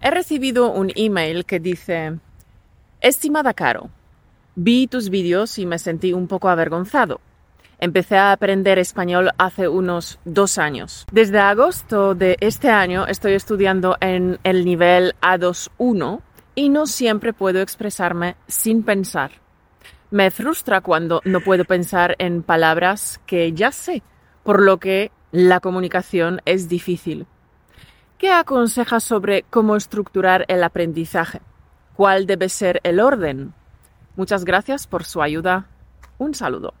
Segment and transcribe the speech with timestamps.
[0.00, 2.18] He recibido un email que dice,
[3.00, 3.90] Estimada Caro,
[4.54, 7.20] vi tus vídeos y me sentí un poco avergonzado.
[7.80, 11.04] Empecé a aprender español hace unos dos años.
[11.10, 16.20] Desde agosto de este año estoy estudiando en el nivel A21
[16.54, 19.32] y no siempre puedo expresarme sin pensar.
[20.10, 24.02] Me frustra cuando no puedo pensar en palabras que ya sé,
[24.42, 27.26] por lo que la comunicación es difícil.
[28.18, 31.40] ¿Qué aconsejas sobre cómo estructurar el aprendizaje?
[31.94, 33.54] ¿Cuál debe ser el orden?
[34.16, 35.66] Muchas gracias por su ayuda.
[36.18, 36.74] Un saludo.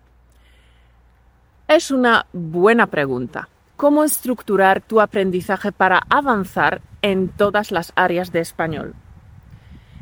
[1.68, 3.48] Es una buena pregunta.
[3.76, 8.96] ¿Cómo estructurar tu aprendizaje para avanzar en todas las áreas de español?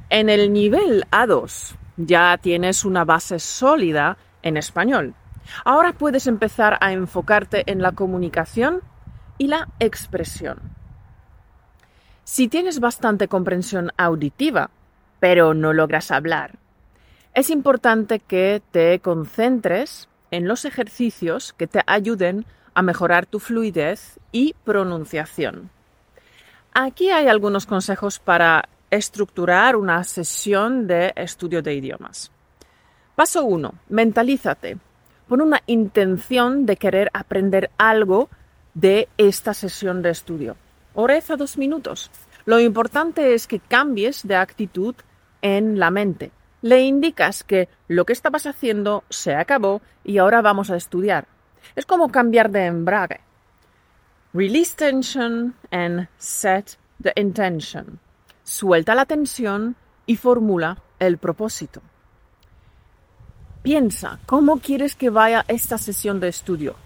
[0.09, 5.15] En el nivel A2 ya tienes una base sólida en español.
[5.66, 8.80] Ahora puedes empezar a enfocarte en la comunicación
[9.37, 10.76] y la expresión.
[12.29, 14.71] Si tienes bastante comprensión auditiva,
[15.21, 16.59] pero no logras hablar,
[17.35, 24.19] es importante que te concentres en los ejercicios que te ayuden a mejorar tu fluidez
[24.32, 25.71] y pronunciación.
[26.74, 32.32] Aquí hay algunos consejos para estructurar una sesión de estudio de idiomas.
[33.15, 33.73] Paso 1.
[33.88, 34.79] Mentalízate.
[35.29, 38.29] Pon una intención de querer aprender algo
[38.74, 40.57] de esta sesión de estudio
[40.97, 42.11] o reza dos minutos.
[42.47, 44.97] Lo importante es que cambies de actitud
[45.43, 46.33] en la mente.
[46.63, 51.29] Le indicas que lo que estabas haciendo se acabó y ahora vamos a estudiar.
[51.77, 53.21] Es como cambiar de embrague.
[54.33, 58.01] Release tension and set the intention.
[58.43, 61.83] Suelta la tensión y formula el propósito.
[63.63, 66.77] Piensa, ¿cómo quieres que vaya esta sesión de estudio?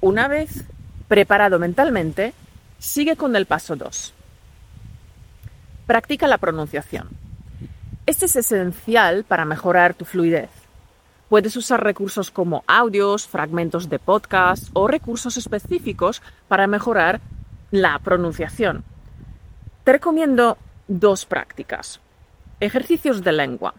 [0.00, 0.64] Una vez
[1.08, 2.32] preparado mentalmente,
[2.78, 4.14] Sigue con el paso 2.
[5.86, 7.08] Practica la pronunciación.
[8.06, 10.50] Este es esencial para mejorar tu fluidez.
[11.28, 17.20] Puedes usar recursos como audios, fragmentos de podcast o recursos específicos para mejorar
[17.70, 18.84] la pronunciación.
[19.84, 22.00] Te recomiendo dos prácticas.
[22.60, 23.74] Ejercicios de lengua.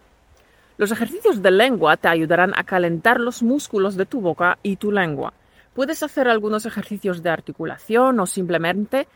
[0.77, 4.91] Los ejercicios de lengua te ayudarán a calentar los músculos de tu boca y tu
[4.91, 5.33] lengua
[5.75, 9.09] Puedes hacer algunos ejercicios de articulación o simplemente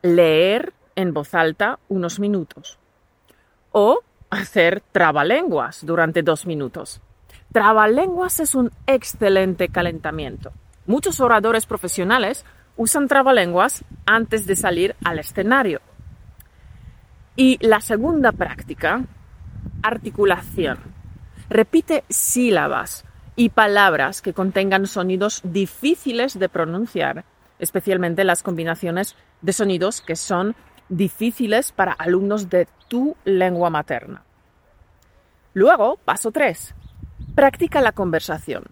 [0.00, 2.78] leer en voz alta unos minutos.
[3.72, 3.98] O
[4.30, 7.00] hacer trabalenguas durante dos minutos.
[7.52, 10.52] Trabalenguas es un excelente calentamiento.
[10.86, 12.44] Muchos oradores profesionales
[12.76, 15.80] usan trabalenguas antes de salir al escenario.
[17.34, 19.04] Y la segunda práctica,
[19.82, 20.78] articulación.
[21.50, 23.04] Repite sílabas
[23.38, 27.24] y palabras que contengan sonidos difíciles de pronunciar,
[27.60, 30.56] especialmente las combinaciones de sonidos que son
[30.88, 34.24] difíciles para alumnos de tu lengua materna.
[35.54, 36.74] Luego, paso 3.
[37.36, 38.64] Practica la conversación.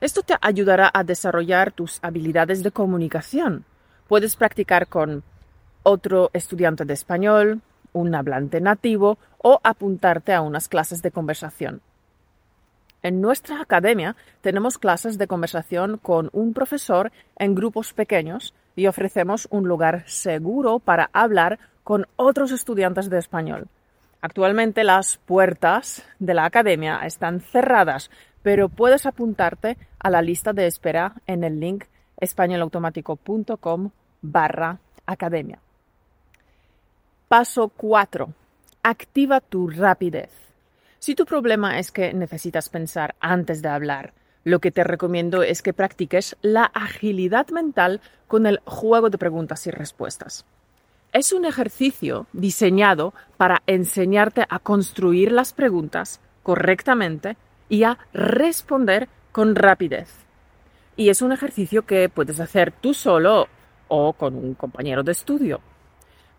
[0.00, 3.64] Esto te ayudará a desarrollar tus habilidades de comunicación.
[4.06, 5.24] Puedes practicar con
[5.82, 11.82] otro estudiante de español, un hablante nativo o apuntarte a unas clases de conversación.
[13.08, 19.48] En nuestra academia tenemos clases de conversación con un profesor en grupos pequeños y ofrecemos
[19.50, 23.68] un lugar seguro para hablar con otros estudiantes de español.
[24.20, 28.10] Actualmente las puertas de la academia están cerradas,
[28.42, 31.84] pero puedes apuntarte a la lista de espera en el link
[32.20, 35.60] españolautomático.com barra academia.
[37.26, 38.28] Paso 4.
[38.82, 40.47] Activa tu rapidez.
[40.98, 44.12] Si tu problema es que necesitas pensar antes de hablar,
[44.44, 49.66] lo que te recomiendo es que practiques la agilidad mental con el juego de preguntas
[49.66, 50.44] y respuestas.
[51.12, 57.36] Es un ejercicio diseñado para enseñarte a construir las preguntas correctamente
[57.68, 60.08] y a responder con rapidez.
[60.96, 63.48] Y es un ejercicio que puedes hacer tú solo
[63.86, 65.60] o con un compañero de estudio.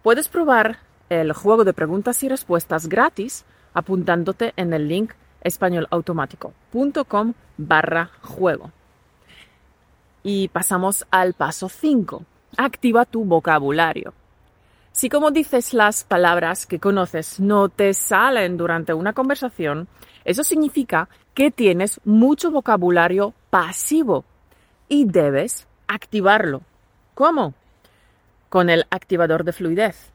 [0.03, 0.79] Puedes probar
[1.09, 8.71] el juego de preguntas y respuestas gratis apuntándote en el link españolautomático.com barra juego.
[10.23, 12.23] Y pasamos al paso 5.
[12.57, 14.13] Activa tu vocabulario.
[14.91, 19.87] Si como dices las palabras que conoces no te salen durante una conversación,
[20.25, 24.25] eso significa que tienes mucho vocabulario pasivo
[24.89, 26.63] y debes activarlo.
[27.13, 27.53] ¿Cómo?
[28.49, 30.11] Con el activador de fluidez.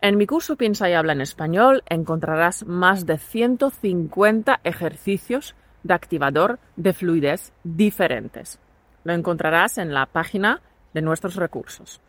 [0.00, 6.60] En mi curso Piensa y habla en español encontrarás más de 150 ejercicios de activador
[6.76, 8.60] de fluidez diferentes.
[9.02, 10.60] Lo encontrarás en la página
[10.94, 12.00] de nuestros recursos.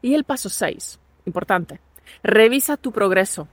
[0.00, 0.98] Y el paso 6.
[1.26, 1.80] importante.
[2.22, 3.46] Revisa tu progreso.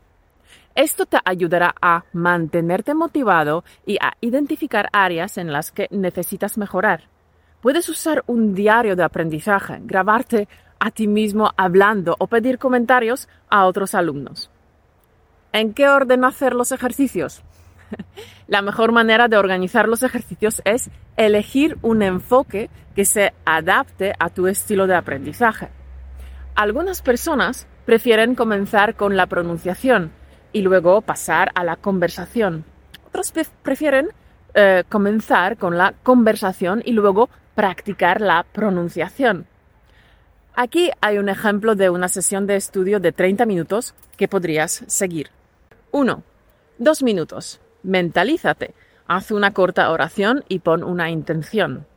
[0.73, 7.03] Esto te ayudará a mantenerte motivado y a identificar áreas en las que necesitas mejorar.
[7.61, 10.47] Puedes usar un diario de aprendizaje, grabarte
[10.81, 14.49] a ti mismo hablando o pedir comentarios a otros alumnos.
[15.53, 17.43] ¿En qué orden hacer los ejercicios?
[18.47, 24.29] La mejor manera de organizar los ejercicios es elegir un enfoque que se adapte a
[24.29, 25.69] tu estilo de aprendizaje.
[26.55, 30.11] Algunas personas prefieren comenzar con la pronunciación
[30.51, 32.65] y luego pasar a la conversación.
[33.05, 33.31] Otros
[33.61, 34.09] prefieren
[34.55, 39.45] eh, comenzar con la conversación y luego practicar la pronunciación.
[40.53, 45.29] Aquí hay un ejemplo de una sesión de estudio de 30 minutos que podrías seguir.
[45.91, 46.23] 1.
[46.77, 47.61] Dos minutos.
[47.83, 48.73] Mentalízate.
[49.07, 51.87] Haz una corta oración y pon una intención.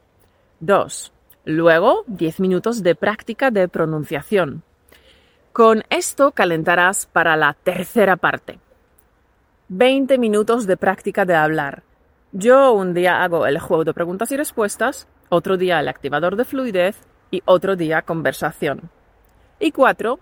[0.60, 1.12] 2.
[1.46, 4.62] Luego, 10 minutos de práctica de pronunciación.
[5.52, 8.60] Con esto calentarás para la tercera parte.
[9.68, 11.82] 20 minutos de práctica de hablar.
[12.32, 16.44] Yo un día hago el juego de preguntas y respuestas, otro día el activador de
[16.44, 16.96] fluidez
[17.30, 18.90] y otro día conversación.
[19.58, 20.18] Y 4.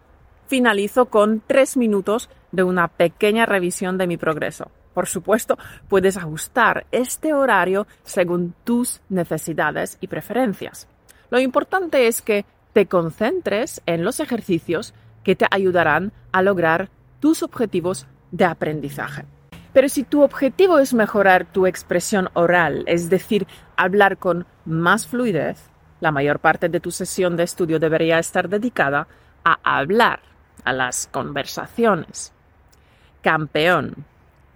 [0.46, 4.70] Finalizo con 3 minutos de una pequeña revisión de mi progreso.
[4.94, 5.58] Por supuesto,
[5.88, 10.87] puedes ajustar este horario según tus necesidades y preferencias.
[11.31, 14.94] Lo importante es que te concentres en los ejercicios
[15.25, 16.90] que te ayudarán a lograr
[17.20, 19.25] tus objetivos de aprendizaje.
[19.72, 23.46] Pero si tu objetivo es mejorar tu expresión oral, es decir,
[23.76, 25.70] hablar con más fluidez,
[26.02, 29.06] la mayor parte de tu sesión de estudio debería estar dedicada
[29.44, 30.19] a hablar,
[30.64, 32.32] a las conversaciones.
[33.22, 34.04] Campeón,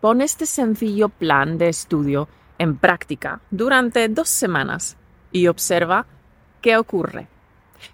[0.01, 2.29] pon este sencillo plan de estudio
[2.59, 4.97] en práctica durante dos semanas
[5.31, 6.05] y observa
[6.61, 7.29] qué ocurre.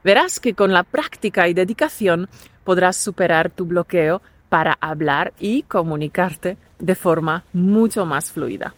[0.03, 2.31] Verás que con la práctica y dedicación
[2.65, 8.75] podrás superar tu bloqueo para hablar y comunicarte de forma mucho más fluida.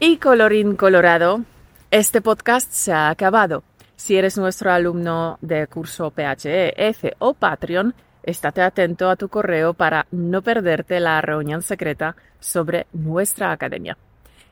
[0.00, 1.42] Y colorín colorado,
[1.90, 3.62] este podcast se ha acabado.
[3.96, 10.06] Si eres nuestro alumno de curso PHE, o Patreon, estate atento a tu correo para
[10.10, 13.96] no perderte la reunión secreta sobre nuestra academia.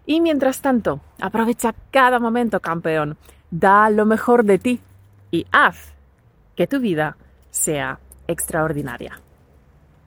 [0.06, 3.17] Y mientras tanto, aprovecha cada momento, campeón.
[3.50, 4.81] Da lo mejor de ti
[5.31, 5.93] y haz
[6.56, 7.17] que tu vida
[7.50, 9.20] sea extraordinaria.